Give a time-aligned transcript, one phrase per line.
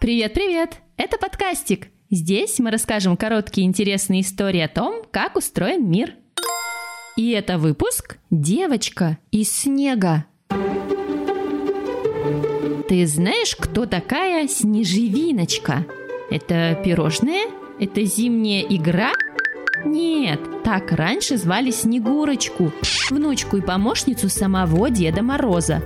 [0.00, 0.76] Привет-привет!
[0.96, 1.88] Это подкастик.
[2.08, 6.14] Здесь мы расскажем короткие интересные истории о том, как устроен мир.
[7.16, 10.26] И это выпуск «Девочка из снега».
[12.88, 15.84] Ты знаешь, кто такая Снежевиночка?
[16.30, 17.48] Это пирожное?
[17.80, 19.10] Это зимняя игра?
[19.84, 22.72] Нет, так раньше звали Снегурочку,
[23.08, 25.82] внучку и помощницу самого Деда Мороза.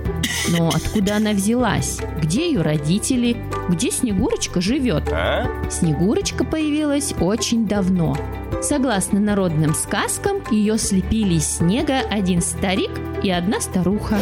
[0.49, 2.01] Но откуда она взялась?
[2.21, 3.37] Где ее родители?
[3.69, 5.07] Где Снегурочка живет?
[5.09, 5.47] А?
[5.69, 8.17] Снегурочка появилась очень давно.
[8.61, 12.91] Согласно народным сказкам, ее слепили из снега один старик
[13.21, 14.17] и одна старуха.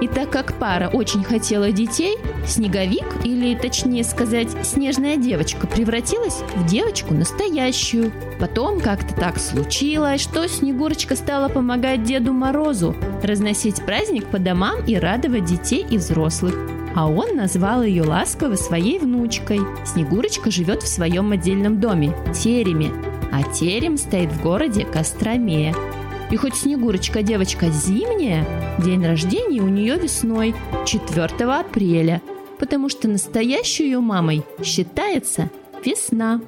[0.00, 6.66] И так как пара очень хотела детей, снеговик, или точнее сказать, снежная девочка, превратилась в
[6.66, 8.12] девочку настоящую.
[8.38, 14.96] Потом как-то так случилось, что Снегурочка стала помогать Деду Морозу разносить праздник по домам и
[14.96, 16.54] радовать детей и взрослых.
[16.94, 19.60] А он назвал ее ласково своей внучкой.
[19.84, 22.92] Снегурочка живет в своем отдельном доме– тереме,
[23.32, 25.74] а терем стоит в городе Костроме.
[26.30, 28.46] И хоть Снегурочка девочка зимняя,
[28.78, 30.54] день рождения у нее весной,
[30.86, 32.22] 4 апреля,
[32.58, 35.50] потому что настоящей ее мамой считается
[35.84, 36.40] весна.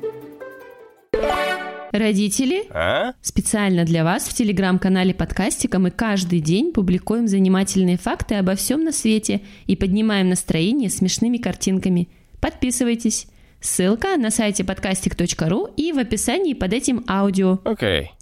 [1.93, 3.15] Родители, А?
[3.21, 8.93] специально для вас в телеграм-канале подкастика мы каждый день публикуем занимательные факты обо всем на
[8.93, 12.09] свете и поднимаем настроение смешными картинками.
[12.41, 13.27] Подписывайтесь.
[13.61, 17.59] Ссылка на сайте подкастик.ру и в описании под этим аудио.
[17.65, 18.13] Окей.